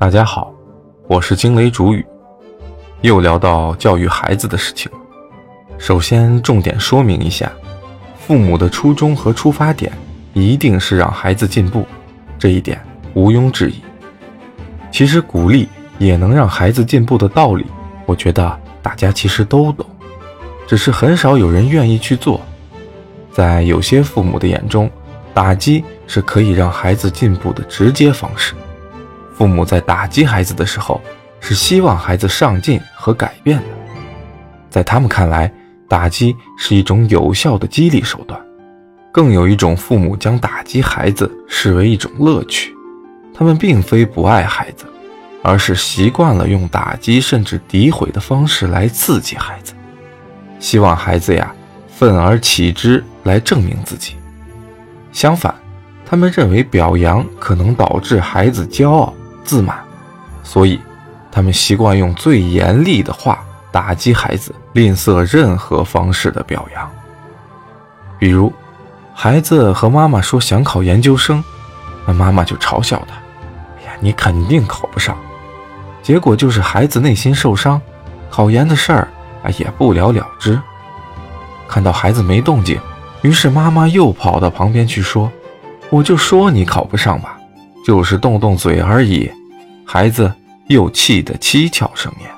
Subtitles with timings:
[0.00, 0.50] 大家好，
[1.08, 2.02] 我是惊雷主语，
[3.02, 4.98] 又聊到教育孩子的事情了。
[5.76, 7.52] 首先，重点说明一下，
[8.18, 9.92] 父母的初衷和出发点
[10.32, 11.84] 一定是让孩子进步，
[12.38, 12.80] 这一点
[13.12, 13.74] 毋庸置疑。
[14.90, 15.68] 其实，鼓励
[15.98, 17.66] 也能让孩子进步的道理，
[18.06, 19.84] 我觉得大家其实都懂，
[20.66, 22.40] 只是很少有人愿意去做。
[23.30, 24.90] 在有些父母的眼中，
[25.34, 28.54] 打击是可以让孩子进步的直接方式。
[29.40, 31.00] 父母在打击孩子的时候，
[31.40, 33.64] 是希望孩子上进和改变的。
[34.68, 35.50] 在他们看来，
[35.88, 38.38] 打击是一种有效的激励手段。
[39.10, 42.74] 更有一种父母将打击孩子视为一种乐趣，
[43.32, 44.84] 他们并非不爱孩子，
[45.42, 49.72] 而是习惯了用打击甚至诋毁的方式来刺激孩子，
[50.58, 51.50] 希望孩子呀
[51.88, 54.16] 愤而起之来证明自己。
[55.12, 55.54] 相反，
[56.04, 59.14] 他们认为表扬可能导致孩子骄傲。
[59.50, 59.76] 自满，
[60.44, 60.80] 所以
[61.28, 66.88] 他们习惯用最严厉的话打击孩子，吝啬任何方式的表扬。
[68.16, 68.52] 比如，
[69.12, 71.42] 孩子和妈妈说想考研究生，
[72.06, 73.16] 那妈妈就嘲笑他
[73.82, 75.16] ：“哎呀，你肯定考不上。”
[76.00, 77.82] 结果就是孩子内心受伤，
[78.30, 79.08] 考研的事儿
[79.42, 80.60] 啊也不了了之。
[81.66, 82.80] 看到孩子没动静，
[83.22, 85.28] 于是妈妈又跑到旁边去说
[85.90, 87.36] ：“我就说你考不上吧，
[87.84, 89.28] 就是动动嘴而已。”
[89.92, 90.32] 孩子
[90.68, 92.30] 又气得七窍生烟。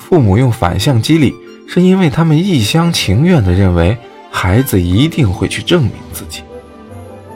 [0.00, 1.32] 父母用反向激励，
[1.68, 3.96] 是因为他们一厢情愿地认为
[4.28, 6.42] 孩子一定会去证明自己。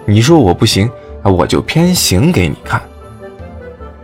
[0.07, 0.91] 你说我不行，
[1.23, 2.83] 我就偏行给你看。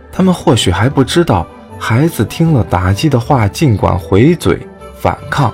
[0.09, 1.45] 他们或许还不知道，
[1.77, 4.57] 孩子听了打击的话，尽管回嘴
[4.97, 5.53] 反抗，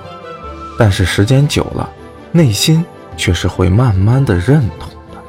[0.78, 1.90] 但是时间久了，
[2.30, 2.84] 内心
[3.16, 5.20] 却是会慢慢的认同的。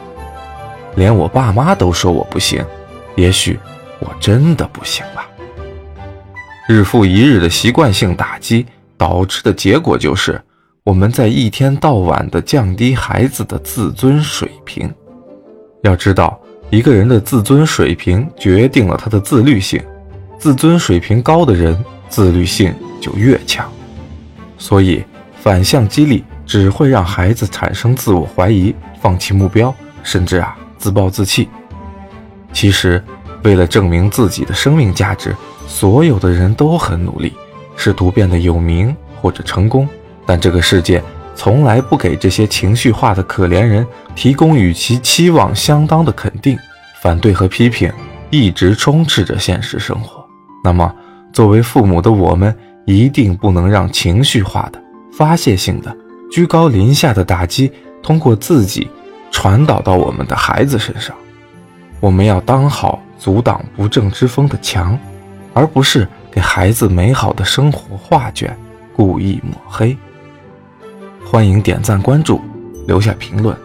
[0.93, 2.63] 连我爸妈都说我不行，
[3.15, 3.59] 也许。
[4.05, 5.25] 我真的不行了。
[6.67, 8.65] 日复一日的习惯性打击
[8.97, 10.39] 导致的结果就是，
[10.83, 14.91] 我们在一天到晚的降低孩子的自尊水平。
[15.81, 16.39] 要知道，
[16.69, 19.81] 一个人的自尊水平决定了他的自律性，
[20.37, 21.75] 自尊水平高的人，
[22.09, 23.67] 自律性就越强。
[24.57, 25.03] 所以，
[25.41, 29.73] 反向激励只会让孩子产生自我怀疑，放弃目标，
[30.03, 31.49] 甚至啊自暴自弃。
[32.53, 33.03] 其实。
[33.45, 35.35] 为了证明自己的生命价值，
[35.67, 37.31] 所有的人都很努力，
[37.77, 39.87] 试图变得有名或者成功。
[40.25, 41.01] 但这个世界
[41.35, 43.85] 从来不给这些情绪化的可怜人
[44.15, 46.57] 提供与其期望相当的肯定。
[47.03, 47.93] 反对和批评
[48.31, 50.25] 一直充斥着现实生活。
[50.63, 50.91] 那么，
[51.31, 52.55] 作为父母的我们，
[52.85, 54.81] 一定不能让情绪化的、
[55.15, 55.95] 发泄性的、
[56.31, 58.89] 居高临下的打击通过自己
[59.29, 61.15] 传导到我们的孩子身上。
[61.99, 62.99] 我们要当好。
[63.17, 64.97] 阻挡不正之风的墙，
[65.53, 68.55] 而不是给孩子美好的生活画卷，
[68.95, 69.97] 故意抹黑。
[71.25, 72.41] 欢迎点赞关注，
[72.87, 73.57] 留下评论，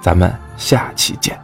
[0.00, 1.38] 咱们下期见。